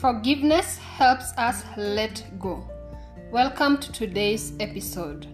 Forgiveness 0.00 0.78
helps 0.78 1.36
us 1.36 1.62
let 1.76 2.24
go. 2.38 2.66
Welcome 3.30 3.76
to 3.80 3.92
today's 3.92 4.54
episode. 4.58 5.26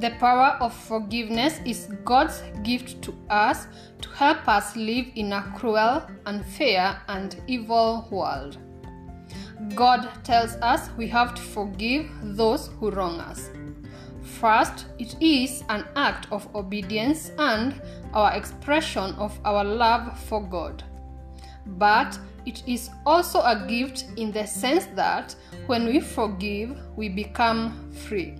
The 0.00 0.10
power 0.20 0.58
of 0.60 0.74
forgiveness 0.74 1.60
is 1.64 1.88
God's 2.04 2.42
gift 2.62 3.00
to 3.04 3.14
us 3.30 3.68
to 4.02 4.10
help 4.10 4.46
us 4.48 4.76
live 4.76 5.06
in 5.14 5.32
a 5.32 5.50
cruel, 5.56 6.02
unfair, 6.26 7.00
and 7.08 7.40
evil 7.46 8.06
world. 8.10 8.58
God 9.74 10.06
tells 10.22 10.56
us 10.56 10.90
we 10.98 11.08
have 11.08 11.34
to 11.36 11.40
forgive 11.40 12.10
those 12.22 12.66
who 12.78 12.90
wrong 12.90 13.18
us. 13.18 13.48
First, 14.20 14.84
it 14.98 15.16
is 15.22 15.64
an 15.70 15.86
act 15.96 16.30
of 16.30 16.54
obedience 16.54 17.30
and 17.38 17.80
our 18.12 18.36
expression 18.36 19.14
of 19.14 19.40
our 19.46 19.64
love 19.64 20.18
for 20.24 20.42
God. 20.42 20.84
But 21.66 22.18
it 22.46 22.62
is 22.66 22.90
also 23.04 23.40
a 23.40 23.66
gift 23.68 24.06
in 24.16 24.30
the 24.30 24.46
sense 24.46 24.86
that 24.94 25.34
when 25.66 25.84
we 25.86 26.00
forgive, 26.00 26.78
we 26.96 27.08
become 27.08 27.90
free. 28.06 28.36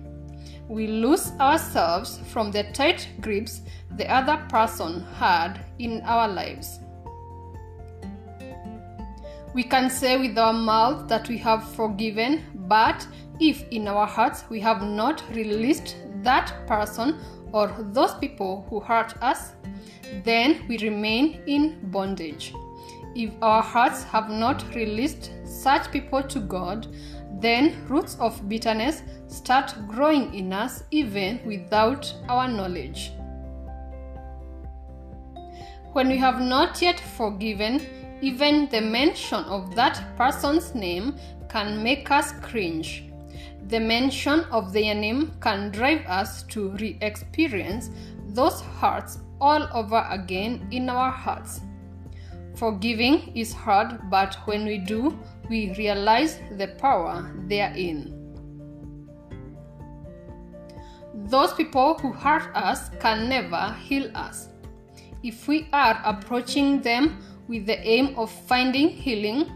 We 0.69 0.87
lose 0.87 1.31
ourselves 1.39 2.19
from 2.31 2.51
the 2.51 2.63
tight 2.73 3.07
grips 3.21 3.61
the 3.97 4.09
other 4.09 4.37
person 4.49 5.05
had 5.15 5.59
in 5.79 6.01
our 6.01 6.27
lives. 6.27 6.79
We 9.53 9.63
can 9.63 9.89
say 9.89 10.17
with 10.17 10.37
our 10.37 10.53
mouth 10.53 11.07
that 11.09 11.27
we 11.27 11.37
have 11.39 11.69
forgiven, 11.71 12.43
but 12.67 13.05
if 13.39 13.67
in 13.71 13.87
our 13.87 14.05
hearts 14.05 14.43
we 14.49 14.59
have 14.61 14.81
not 14.83 15.23
released 15.33 15.97
that 16.23 16.53
person 16.67 17.19
or 17.51 17.73
those 17.91 18.13
people 18.15 18.65
who 18.69 18.79
hurt 18.79 19.13
us, 19.21 19.53
then 20.23 20.65
we 20.67 20.77
remain 20.77 21.41
in 21.47 21.79
bondage. 21.91 22.53
If 23.17 23.31
our 23.41 23.63
hearts 23.63 24.03
have 24.03 24.29
not 24.29 24.75
released 24.75 25.31
such 25.43 25.91
people 25.91 26.21
to 26.21 26.39
God, 26.39 26.85
then 27.41 27.83
roots 27.87 28.15
of 28.19 28.47
bitterness 28.47 29.01
start 29.25 29.73
growing 29.87 30.35
in 30.35 30.53
us 30.53 30.83
even 30.91 31.39
without 31.43 32.13
our 32.29 32.47
knowledge. 32.47 33.11
When 35.93 36.09
we 36.09 36.17
have 36.17 36.39
not 36.39 36.79
yet 36.79 36.99
forgiven, 36.99 37.81
even 38.21 38.69
the 38.69 38.81
mention 38.81 39.43
of 39.45 39.73
that 39.73 40.15
person's 40.15 40.75
name 40.75 41.15
can 41.49 41.81
make 41.81 42.11
us 42.11 42.33
cringe. 42.33 43.05
The 43.69 43.79
mention 43.79 44.41
of 44.51 44.73
their 44.73 44.93
name 44.93 45.31
can 45.41 45.71
drive 45.71 46.05
us 46.05 46.43
to 46.53 46.69
re 46.73 46.99
experience 47.01 47.89
those 48.27 48.61
hurts 48.79 49.17
all 49.41 49.67
over 49.73 50.05
again 50.11 50.67
in 50.69 50.87
our 50.87 51.09
hearts. 51.09 51.61
Forgiving 52.57 53.31
is 53.35 53.53
hard, 53.53 54.09
but 54.09 54.35
when 54.45 54.65
we 54.65 54.79
do, 54.79 55.15
we 55.47 55.75
realize 55.75 56.39
the 56.57 56.69
power 56.79 57.31
therein. 57.47 58.13
Those 61.13 61.53
people 61.53 61.99
who 61.99 62.11
hurt 62.11 62.49
us 62.55 62.89
can 62.99 63.29
never 63.29 63.75
heal 63.83 64.09
us. 64.15 64.49
If 65.21 65.47
we 65.47 65.67
are 65.71 66.01
approaching 66.03 66.81
them 66.81 67.19
with 67.47 67.67
the 67.67 67.79
aim 67.87 68.15
of 68.17 68.31
finding 68.31 68.89
healing, 68.89 69.51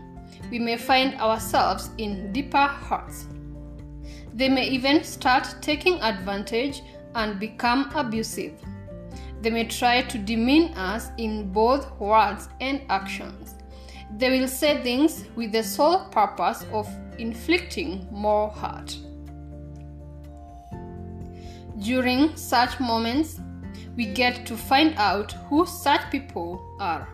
we 0.51 0.59
may 0.59 0.77
find 0.77 1.15
ourselves 1.15 1.89
in 1.97 2.31
deeper 2.31 2.67
hurts. 2.67 3.25
They 4.33 4.47
may 4.49 4.67
even 4.67 5.03
start 5.03 5.55
taking 5.61 5.99
advantage 6.01 6.83
and 7.15 7.39
become 7.39 7.89
abusive. 7.95 8.53
They 9.41 9.49
may 9.49 9.65
try 9.65 10.03
to 10.03 10.17
demean 10.19 10.73
us 10.75 11.09
in 11.17 11.51
both 11.51 11.99
words 11.99 12.47
and 12.59 12.81
actions. 12.89 13.55
They 14.17 14.29
will 14.29 14.47
say 14.47 14.81
things 14.83 15.25
with 15.35 15.51
the 15.51 15.63
sole 15.63 16.05
purpose 16.09 16.63
of 16.71 16.87
inflicting 17.17 18.07
more 18.11 18.49
hurt. 18.49 18.97
During 21.79 22.35
such 22.35 22.79
moments, 22.79 23.39
we 23.95 24.05
get 24.05 24.45
to 24.45 24.55
find 24.55 24.93
out 24.97 25.31
who 25.49 25.65
such 25.65 26.11
people 26.11 26.61
are. 26.79 27.07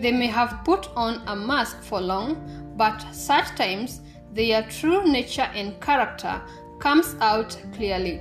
They 0.00 0.10
may 0.12 0.26
have 0.26 0.64
put 0.64 0.88
on 0.96 1.22
a 1.26 1.36
mask 1.36 1.80
for 1.82 2.00
long, 2.00 2.74
but 2.76 3.00
such 3.12 3.54
times 3.54 4.00
their 4.32 4.62
true 4.62 5.06
nature 5.06 5.48
and 5.54 5.80
character 5.80 6.42
comes 6.80 7.14
out 7.20 7.56
clearly. 7.72 8.20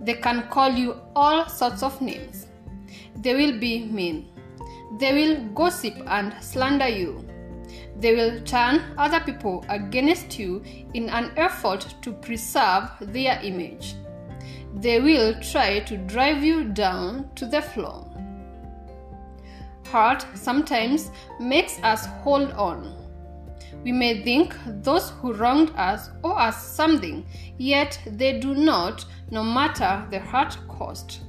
They 0.00 0.14
can 0.14 0.48
call 0.48 0.70
you 0.70 0.96
all 1.14 1.48
sorts 1.48 1.82
of 1.82 2.00
names. 2.00 2.46
They 3.16 3.34
will 3.34 3.58
be 3.58 3.84
mean. 3.86 4.28
They 4.98 5.12
will 5.12 5.44
gossip 5.54 5.94
and 6.06 6.34
slander 6.42 6.88
you. 6.88 7.24
They 7.96 8.14
will 8.14 8.40
turn 8.42 8.94
other 8.96 9.20
people 9.20 9.64
against 9.68 10.38
you 10.38 10.62
in 10.94 11.10
an 11.10 11.32
effort 11.36 11.94
to 12.02 12.12
preserve 12.12 12.90
their 13.00 13.38
image. 13.42 13.94
They 14.74 15.00
will 15.00 15.34
try 15.40 15.80
to 15.80 15.96
drive 15.96 16.42
you 16.42 16.64
down 16.64 17.30
to 17.34 17.46
the 17.46 17.60
floor. 17.60 18.06
Hurt 19.90 20.24
sometimes 20.34 21.10
makes 21.40 21.78
us 21.82 22.06
hold 22.22 22.52
on. 22.52 22.99
We 23.84 23.92
may 23.92 24.22
think 24.22 24.54
those 24.82 25.10
who 25.10 25.32
wronged 25.32 25.70
us 25.76 26.10
owe 26.22 26.32
us 26.32 26.62
something, 26.62 27.24
yet 27.56 27.98
they 28.06 28.38
do 28.38 28.54
not, 28.54 29.06
no 29.30 29.42
matter 29.42 30.06
the 30.10 30.18
hurt 30.18 30.56
cost. 30.68 31.20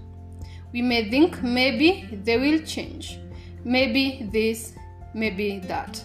We 0.74 0.82
may 0.82 1.10
think 1.10 1.42
maybe 1.44 2.10
they 2.24 2.38
will 2.38 2.62
change, 2.66 3.20
maybe 3.64 4.28
this, 4.32 4.74
maybe 5.14 5.60
that. 5.68 6.04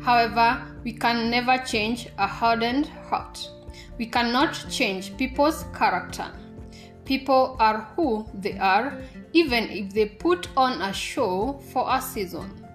However, 0.00 0.62
we 0.84 0.92
can 0.92 1.30
never 1.30 1.58
change 1.58 2.08
a 2.16 2.26
hardened 2.26 2.86
heart. 3.08 3.50
We 3.98 4.06
cannot 4.06 4.66
change 4.70 5.16
people's 5.16 5.64
character. 5.76 6.30
People 7.04 7.56
are 7.58 7.88
who 7.96 8.26
they 8.34 8.58
are, 8.58 8.98
even 9.32 9.64
if 9.64 9.92
they 9.92 10.06
put 10.06 10.48
on 10.56 10.80
a 10.82 10.92
show 10.92 11.60
for 11.72 11.86
a 11.88 12.00
season. 12.00 12.65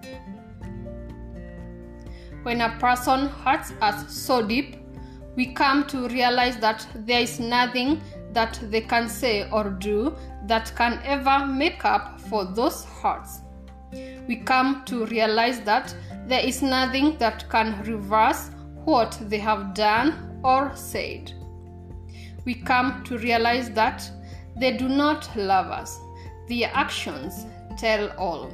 When 2.42 2.60
a 2.60 2.76
person 2.78 3.28
hurts 3.28 3.72
us 3.80 4.12
so 4.12 4.42
deep, 4.44 4.76
we 5.36 5.46
come 5.46 5.86
to 5.86 6.08
realize 6.08 6.56
that 6.58 6.86
there 6.94 7.20
is 7.20 7.40
nothing 7.40 8.02
that 8.32 8.58
they 8.70 8.80
can 8.80 9.08
say 9.08 9.48
or 9.50 9.70
do 9.70 10.14
that 10.46 10.72
can 10.76 11.00
ever 11.04 11.46
make 11.46 11.84
up 11.84 12.20
for 12.20 12.44
those 12.44 12.84
hurts. 12.84 13.40
We 14.26 14.36
come 14.36 14.82
to 14.86 15.06
realize 15.06 15.60
that 15.60 15.94
there 16.26 16.44
is 16.44 16.62
nothing 16.62 17.18
that 17.18 17.48
can 17.50 17.82
reverse 17.82 18.50
what 18.84 19.18
they 19.28 19.38
have 19.38 19.74
done 19.74 20.40
or 20.42 20.72
said. 20.74 21.32
We 22.44 22.54
come 22.54 23.04
to 23.04 23.18
realize 23.18 23.70
that 23.70 24.10
they 24.56 24.76
do 24.76 24.88
not 24.88 25.34
love 25.36 25.66
us. 25.66 25.98
Their 26.48 26.70
actions 26.74 27.46
tell 27.78 28.10
all. 28.18 28.50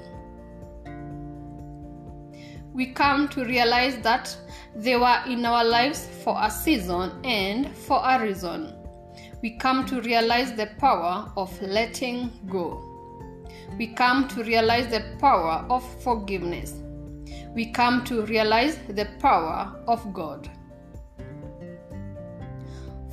We 2.78 2.86
come 2.86 3.26
to 3.30 3.44
realize 3.44 3.96
that 4.02 4.36
they 4.76 4.96
were 4.96 5.20
in 5.26 5.44
our 5.44 5.64
lives 5.64 6.08
for 6.22 6.36
a 6.40 6.48
season 6.48 7.10
and 7.24 7.76
for 7.76 8.00
a 8.04 8.22
reason. 8.22 8.72
We 9.42 9.56
come 9.56 9.84
to 9.86 10.00
realize 10.00 10.52
the 10.52 10.66
power 10.78 11.28
of 11.36 11.60
letting 11.60 12.30
go. 12.48 12.84
We 13.76 13.88
come 13.88 14.28
to 14.28 14.44
realize 14.44 14.86
the 14.92 15.02
power 15.18 15.66
of 15.68 15.82
forgiveness. 16.04 16.74
We 17.52 17.72
come 17.72 18.04
to 18.04 18.24
realize 18.26 18.78
the 18.88 19.08
power 19.18 19.82
of 19.88 20.14
God. 20.14 20.48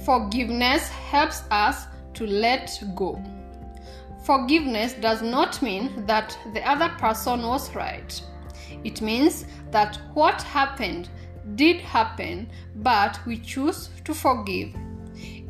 Forgiveness 0.06 0.90
helps 0.90 1.42
us 1.50 1.88
to 2.14 2.28
let 2.28 2.84
go. 2.94 3.20
Forgiveness 4.26 4.94
does 4.94 5.23
not 5.23 5.59
mean 5.64 6.06
that 6.06 6.38
the 6.53 6.62
other 6.70 6.90
person 7.00 7.41
was 7.41 7.73
right. 7.73 8.22
It 8.84 9.02
means 9.02 9.46
that 9.72 9.99
what 10.13 10.41
happened 10.41 11.09
did 11.55 11.81
happen, 11.81 12.49
but 12.75 13.19
we 13.25 13.37
choose 13.37 13.90
to 14.03 14.13
forgive. 14.13 14.73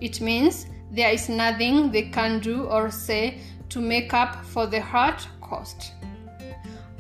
It 0.02 0.22
means 0.22 0.68
there 0.92 1.12
is 1.12 1.30
nothing 1.30 1.92
they 1.92 2.10
can 2.10 2.40
do 2.40 2.66
or 2.66 2.92
say 2.92 3.40
to 3.70 3.82
make 3.82 4.14
up 4.14 4.44
for 4.46 4.68
the 4.68 4.82
hurt 4.82 5.28
caused. 5.42 5.92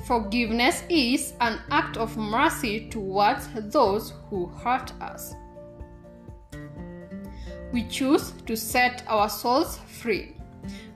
Forgiveness 0.07 0.83
is 0.89 1.33
an 1.41 1.59
act 1.71 1.97
of 1.97 2.15
mercy 2.15 2.89
towards 2.89 3.47
those 3.71 4.13
who 4.29 4.45
hurt 4.47 4.93
us. 5.01 5.33
We 7.73 7.83
choose 7.87 8.31
to 8.45 8.55
set 8.55 9.03
our 9.07 9.27
souls 9.29 9.79
free. 9.87 10.37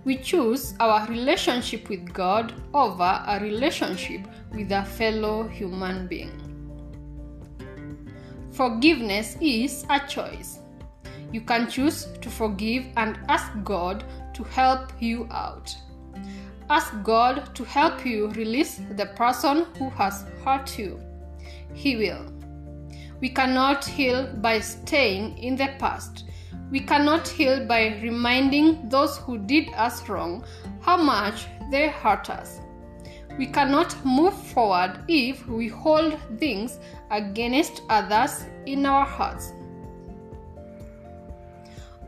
We 0.05 0.17
choose 0.17 0.75
our 0.79 1.07
relationship 1.07 1.89
with 1.89 2.13
God 2.13 2.53
over 2.73 3.23
a 3.27 3.39
relationship 3.41 4.21
with 4.53 4.71
a 4.71 4.83
fellow 4.85 5.47
human 5.47 6.07
being. 6.07 6.31
Forgiveness 8.51 9.37
is 9.41 9.85
a 9.89 9.99
choice. 10.07 10.59
You 11.31 11.41
can 11.41 11.69
choose 11.69 12.07
to 12.21 12.29
forgive 12.29 12.85
and 12.97 13.19
ask 13.29 13.51
God 13.63 14.03
to 14.33 14.43
help 14.43 14.91
you 14.99 15.27
out. 15.31 15.75
ask 16.69 16.93
God 17.03 17.55
to 17.55 17.63
help 17.63 18.05
you 18.05 18.29
release 18.29 18.79
the 18.95 19.07
person 19.07 19.65
who 19.77 19.89
has 19.91 20.25
hurt 20.45 20.77
you. 20.77 20.99
He 21.73 21.95
will. 21.95 22.31
We 23.21 23.29
cannot 23.29 23.85
heal 23.85 24.27
by 24.35 24.59
staying 24.59 25.37
in 25.39 25.55
the 25.55 25.69
past. 25.79 26.25
We 26.71 26.79
cannot 26.79 27.27
heal 27.27 27.65
by 27.65 27.99
reminding 28.01 28.89
those 28.89 29.17
who 29.17 29.39
did 29.39 29.69
us 29.75 30.07
wrong 30.07 30.43
how 30.81 30.97
much 30.97 31.47
they 31.71 31.89
hurt 31.89 32.29
us. 32.29 32.59
We 33.39 33.45
cannot 33.45 33.95
move 34.05 34.33
forward 34.33 35.05
if 35.07 35.47
we 35.47 35.69
hold 35.69 36.19
things 36.39 36.77
against 37.09 37.83
others 37.89 38.43
in 38.65 38.85
our 38.85 39.05
hearts. 39.05 39.53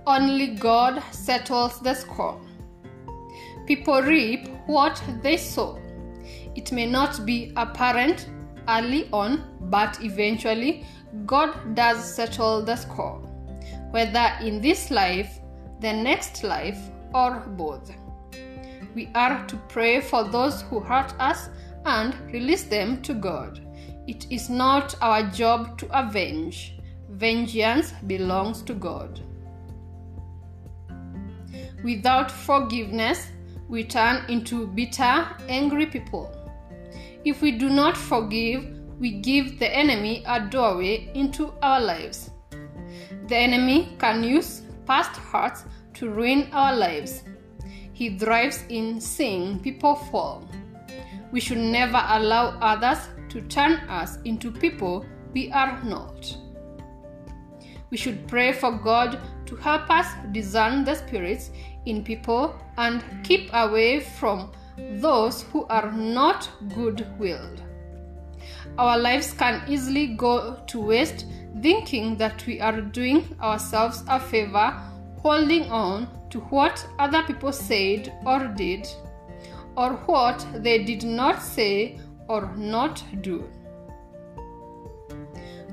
Only 0.06 0.48
God 0.48 1.02
settles 1.12 1.80
the 1.80 1.94
score. 1.94 2.42
People 3.66 4.02
reap 4.02 4.50
what 4.66 5.02
they 5.24 5.38
sow. 5.38 5.80
It 6.58 6.74
may 6.74 6.86
not 6.86 7.26
be 7.26 7.54
apparent 7.56 8.28
early 8.68 9.08
on, 9.14 9.46
but 9.70 10.04
eventually 10.04 10.86
God 11.26 11.76
does 11.76 12.14
settle 12.14 12.62
the 12.62 12.76
score, 12.76 13.20
whether 13.92 14.34
in 14.42 14.60
this 14.60 14.92
life, 14.92 15.40
the 15.80 15.94
next 15.94 16.44
life, 16.44 16.80
or 17.14 17.40
both. 17.56 17.90
We 18.94 19.10
are 19.16 19.46
to 19.48 19.56
pray 19.70 20.02
for 20.02 20.24
those 20.24 20.62
who 20.64 20.80
hurt 20.80 21.14
us 21.20 21.50
and 21.86 22.16
release 22.32 22.64
them 22.64 23.02
to 23.04 23.14
God. 23.14 23.60
It 24.08 24.28
is 24.30 24.50
not 24.50 24.96
our 25.02 25.24
job 25.24 25.78
to 25.80 25.88
avenge. 25.98 26.78
Vengeance 27.10 27.94
belongs 28.08 28.62
to 28.64 28.74
God. 28.74 29.22
Without 31.84 32.30
forgiveness, 32.30 33.28
we 33.68 33.84
turn 33.84 34.26
into 34.30 34.68
bitter, 34.68 35.28
angry 35.48 35.86
people. 35.86 36.30
If 37.24 37.42
we 37.42 37.52
do 37.52 37.70
not 37.70 37.96
forgive, 37.96 38.66
we 39.00 39.12
give 39.22 39.58
the 39.58 39.74
enemy 39.74 40.24
a 40.28 40.42
doorway 40.42 41.12
into 41.16 41.54
our 41.62 41.80
lives. 41.80 42.32
The 43.28 43.38
enemy 43.38 43.96
can 43.98 44.24
use 44.24 44.64
past 44.86 45.16
hurts 45.16 45.64
to 45.94 46.10
ruin 46.10 46.50
our 46.52 46.76
lives. 46.76 47.24
He 48.02 48.10
thrives 48.10 48.64
in 48.70 49.00
seeing 49.00 49.60
people 49.60 49.94
fall. 49.94 50.44
We 51.32 51.40
should 51.40 51.60
never 51.60 52.04
allow 52.04 52.58
others 52.60 52.98
to 53.30 53.42
turn 53.42 53.74
us 53.88 54.18
into 54.26 54.50
people 54.52 55.06
we 55.34 55.52
are 55.52 55.80
not. 55.84 56.36
We 57.92 57.98
should 57.98 58.28
pray 58.28 58.54
for 58.54 58.72
God 58.72 59.20
to 59.46 59.56
help 59.56 59.88
us 59.92 60.08
discern 60.32 60.84
the 60.84 60.96
spirits 60.96 61.52
in 61.86 62.04
people 62.04 62.56
and 62.78 63.04
keep 63.24 63.52
away 63.54 64.00
from 64.00 64.52
those 64.94 65.44
who 65.44 65.68
are 65.68 65.92
not 65.92 66.50
good 66.74 67.06
willed. 67.20 67.62
Our 68.80 68.98
lives 68.98 69.32
can 69.32 69.62
easily 69.68 70.08
go 70.08 70.60
to 70.66 70.82
waste 70.82 71.28
thinking 71.62 72.18
that 72.18 72.48
we 72.48 72.60
are 72.62 72.82
doing 72.82 73.38
ourselves 73.40 74.04
a 74.08 74.20
favor 74.20 74.72
holding 75.22 75.70
on 75.70 76.08
to 76.32 76.40
what 76.40 76.86
other 76.98 77.22
people 77.24 77.52
said 77.52 78.14
or 78.26 78.48
did, 78.48 78.88
or 79.78 79.94
what 80.08 80.46
they 80.56 80.84
did 80.84 81.04
not 81.04 81.42
say 81.42 82.00
or 82.28 82.54
not 82.56 83.04
do. 83.22 83.50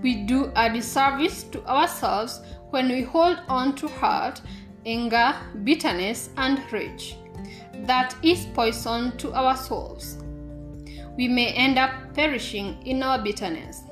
We 0.03 0.23
do 0.27 0.53
a 0.55 0.71
disservice 0.73 1.45
to 1.45 1.65
ourselves 1.67 2.41
when 2.71 2.89
we 2.89 3.03
hold 3.03 3.41
on 3.49 3.75
to 3.77 3.89
hurt 3.89 4.41
anger, 4.87 5.35
bitterness, 5.65 6.31
and 6.37 6.61
rage. 6.73 7.17
That 7.87 8.15
is 8.23 8.47
poison 8.47 9.17
to 9.19 9.33
our 9.33 9.57
souls. 9.57 10.19
We 11.17 11.29
may 11.29 11.53
end 11.53 11.79
up 11.79 11.91
perishing 12.15 12.81
in 12.87 13.03
our 13.03 13.21
bitterness. 13.21 13.83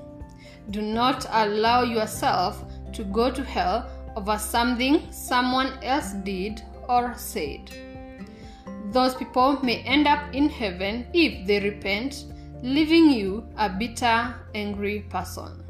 Do 0.70 0.82
not 0.82 1.26
allow 1.30 1.82
yourself 1.82 2.64
to 2.92 3.04
go 3.04 3.30
to 3.30 3.44
hell 3.44 3.90
over 4.16 4.38
something 4.38 5.12
someone 5.12 5.78
else 5.82 6.12
did 6.24 6.62
or 6.88 7.14
said. 7.16 7.70
Those 8.90 9.14
people 9.14 9.58
may 9.62 9.78
end 9.82 10.06
up 10.06 10.34
in 10.34 10.48
heaven 10.48 11.06
if 11.12 11.46
they 11.46 11.60
repent, 11.60 12.24
leaving 12.62 13.10
you 13.10 13.46
a 13.58 13.68
bitter, 13.68 14.34
angry 14.54 15.00
person. 15.10 15.62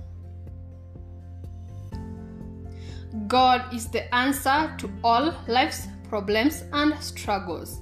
God 3.26 3.74
is 3.74 3.88
the 3.88 4.14
answer 4.14 4.74
to 4.78 4.90
all 5.02 5.34
life's 5.48 5.88
problems 6.08 6.64
and 6.72 6.94
struggles. 7.02 7.80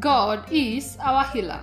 God 0.00 0.50
is 0.50 0.96
our 1.00 1.24
healer. 1.24 1.62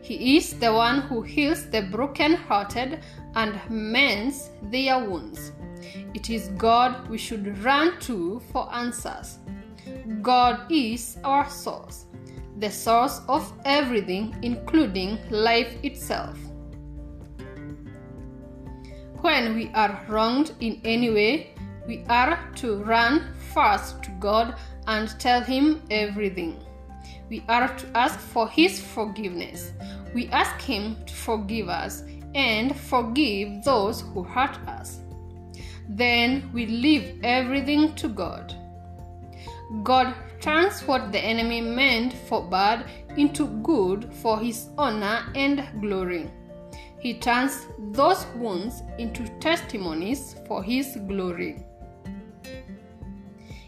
He 0.00 0.36
is 0.36 0.58
the 0.58 0.72
one 0.72 1.02
who 1.02 1.22
heals 1.22 1.70
the 1.70 1.82
broken-hearted 1.82 3.04
and 3.36 3.60
mends 3.70 4.50
their 4.62 4.98
wounds. 4.98 5.52
It 6.14 6.30
is 6.30 6.48
God 6.56 7.08
we 7.08 7.18
should 7.18 7.58
run 7.64 7.98
to 8.00 8.40
for 8.52 8.72
answers. 8.74 9.38
God 10.20 10.70
is 10.70 11.18
our 11.24 11.48
source, 11.48 12.06
the 12.58 12.70
source 12.70 13.20
of 13.28 13.52
everything, 13.64 14.36
including 14.42 15.18
life 15.30 15.74
itself. 15.82 16.38
When 19.20 19.54
we 19.54 19.70
are 19.74 20.04
wronged 20.08 20.52
in 20.60 20.80
any 20.84 21.10
way, 21.10 21.54
we 21.86 22.04
are 22.08 22.38
to 22.56 22.82
run 22.82 23.34
first 23.54 24.02
to 24.04 24.10
God 24.18 24.56
and 24.86 25.08
tell 25.20 25.40
Him 25.40 25.82
everything. 25.90 26.60
We 27.28 27.44
are 27.48 27.68
to 27.68 27.86
ask 27.96 28.18
for 28.18 28.48
His 28.48 28.80
forgiveness. 28.80 29.72
We 30.14 30.28
ask 30.28 30.60
Him 30.60 30.96
to 31.06 31.14
forgive 31.14 31.68
us 31.68 32.02
and 32.34 32.76
forgive 32.76 33.62
those 33.64 34.00
who 34.00 34.22
hurt 34.22 34.58
us. 34.66 35.01
Then 35.96 36.50
we 36.54 36.66
leave 36.66 37.20
everything 37.22 37.94
to 37.96 38.08
God. 38.08 38.54
God 39.82 40.14
turns 40.40 40.80
what 40.82 41.12
the 41.12 41.18
enemy 41.18 41.60
meant 41.60 42.14
for 42.28 42.42
bad 42.42 42.86
into 43.16 43.46
good 43.62 44.12
for 44.14 44.38
his 44.40 44.70
honor 44.78 45.24
and 45.34 45.68
glory. 45.80 46.30
He 46.98 47.14
turns 47.14 47.66
those 47.90 48.24
wounds 48.36 48.82
into 48.98 49.28
testimonies 49.38 50.36
for 50.46 50.62
his 50.62 50.96
glory. 51.08 51.62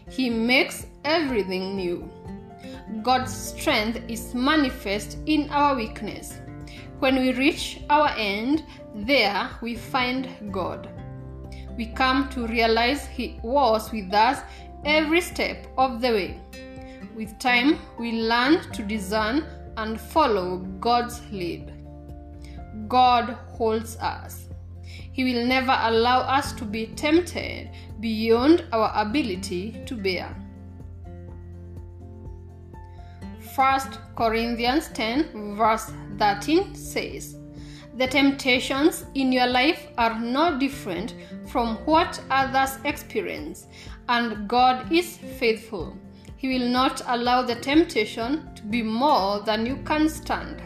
He 0.09 0.29
makes 0.29 0.87
everything 1.03 1.75
new. 1.75 2.09
God's 3.03 3.35
strength 3.35 3.99
is 4.07 4.33
manifest 4.33 5.17
in 5.25 5.49
our 5.49 5.75
weakness. 5.75 6.39
When 6.99 7.17
we 7.17 7.33
reach 7.33 7.81
our 7.89 8.09
end, 8.17 8.63
there 8.95 9.49
we 9.61 9.75
find 9.75 10.29
God. 10.51 10.89
We 11.77 11.87
come 11.87 12.29
to 12.29 12.47
realize 12.47 13.05
He 13.05 13.39
was 13.43 13.91
with 13.91 14.13
us 14.13 14.41
every 14.85 15.21
step 15.21 15.67
of 15.77 16.01
the 16.01 16.11
way. 16.11 16.39
With 17.15 17.37
time, 17.39 17.79
we 17.97 18.11
learn 18.13 18.71
to 18.71 18.83
discern 18.83 19.45
and 19.77 19.99
follow 19.99 20.57
God's 20.79 21.21
lead. 21.31 21.73
God 22.87 23.37
holds 23.57 23.97
us. 23.97 24.49
He 25.11 25.23
will 25.23 25.45
never 25.45 25.77
allow 25.81 26.19
us 26.19 26.51
to 26.53 26.65
be 26.65 26.87
tempted 26.87 27.69
beyond 27.99 28.65
our 28.71 28.91
ability 28.95 29.81
to 29.85 29.95
bear. 29.95 30.35
1 33.55 33.79
Corinthians 34.17 34.89
10, 34.89 35.55
verse 35.55 35.91
13 36.19 36.75
says, 36.75 37.37
The 37.97 38.07
temptations 38.07 39.05
in 39.13 39.31
your 39.31 39.47
life 39.47 39.87
are 39.97 40.19
no 40.19 40.59
different 40.59 41.15
from 41.47 41.77
what 41.85 42.19
others 42.29 42.77
experience, 42.83 43.67
and 44.09 44.49
God 44.49 44.91
is 44.91 45.17
faithful. 45.17 45.97
He 46.35 46.49
will 46.49 46.67
not 46.67 47.01
allow 47.07 47.41
the 47.43 47.55
temptation 47.55 48.53
to 48.55 48.63
be 48.63 48.83
more 48.83 49.39
than 49.39 49.65
you 49.65 49.77
can 49.85 50.09
stand. 50.09 50.61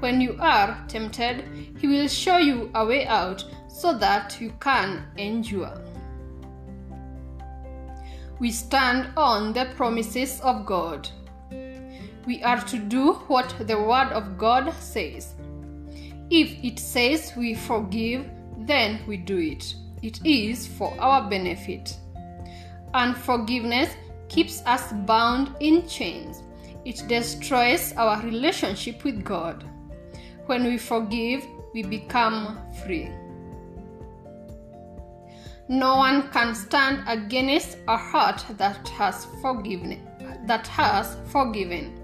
When 0.00 0.22
you 0.22 0.38
are 0.40 0.82
tempted, 0.88 1.44
He 1.78 1.86
will 1.86 2.08
show 2.08 2.38
you 2.38 2.70
a 2.74 2.86
way 2.86 3.06
out 3.06 3.44
so 3.68 3.96
that 3.98 4.40
you 4.40 4.52
can 4.58 5.04
endure. 5.18 5.78
We 8.40 8.52
stand 8.52 9.10
on 9.18 9.52
the 9.52 9.66
promises 9.76 10.40
of 10.40 10.64
God. 10.64 11.10
We 12.26 12.42
are 12.42 12.60
to 12.62 12.78
do 12.78 13.14
what 13.28 13.54
the 13.66 13.78
Word 13.78 14.12
of 14.12 14.38
God 14.38 14.72
says. 14.74 15.34
If 16.30 16.62
it 16.62 16.78
says 16.78 17.32
we 17.36 17.54
forgive, 17.54 18.28
then 18.58 19.00
we 19.06 19.16
do 19.16 19.38
it. 19.38 19.74
It 20.02 20.24
is 20.24 20.66
for 20.66 20.94
our 21.00 21.28
benefit. 21.28 21.96
Unforgiveness 22.94 23.90
keeps 24.28 24.62
us 24.66 24.92
bound 25.06 25.54
in 25.60 25.86
chains. 25.88 26.42
It 26.84 27.02
destroys 27.08 27.92
our 27.96 28.20
relationship 28.22 29.04
with 29.04 29.24
God. 29.24 29.64
When 30.46 30.64
we 30.64 30.78
forgive, 30.78 31.44
we 31.74 31.82
become 31.82 32.58
free. 32.84 33.10
No 35.68 35.96
one 35.96 36.30
can 36.30 36.54
stand 36.54 37.04
against 37.06 37.76
a 37.88 37.96
heart 37.96 38.44
that 38.56 38.88
has 38.88 39.26
forgiven 39.42 40.08
that 40.48 40.66
has 40.66 41.16
forgiven. 41.30 41.94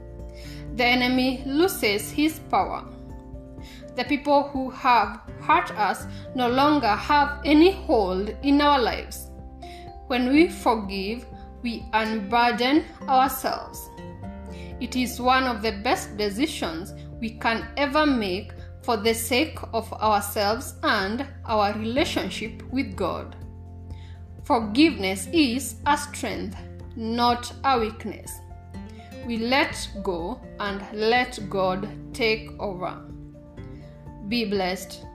the 0.77 0.85
enemy 0.85 1.43
loses 1.47 2.11
his 2.11 2.41
power. 2.51 2.85
The 3.97 4.05
people 4.05 4.49
who 4.49 4.71
have 4.71 5.21
hurt 5.41 5.71
us 5.73 6.07
no 6.35 6.49
longer 6.49 6.89
have 6.89 7.41
any 7.45 7.71
hold 7.71 8.35
in 8.43 8.61
our 8.61 8.81
lives. 8.81 9.31
When 10.09 10.33
we 10.33 10.49
forgive, 10.49 11.25
we 11.63 11.85
unburden 11.93 12.85
ourselves. 13.09 13.89
It 14.81 14.97
is 14.97 15.21
one 15.21 15.45
of 15.45 15.63
the 15.63 15.73
best 15.83 16.17
decisions 16.17 16.93
we 17.21 17.31
can 17.39 17.69
ever 17.77 18.05
make 18.05 18.53
for 18.83 18.97
the 18.97 19.15
sake 19.15 19.59
of 19.73 19.91
ourselves 19.95 20.75
and 20.83 21.27
our 21.47 21.73
relationship 21.75 22.63
with 22.71 22.95
God. 22.97 23.37
Forgiveness 24.43 25.27
is 25.33 25.77
a 25.87 25.97
strength, 25.97 26.57
not 26.97 27.51
a 27.65 27.79
weakness. 27.79 28.31
We 29.27 29.39
let 29.39 29.89
go 30.03 30.39
and 30.61 30.85
let 30.93 31.39
God 31.49 31.89
take 32.13 32.51
over. 32.61 33.14
Be 34.35 34.45
blessed. 34.45 35.07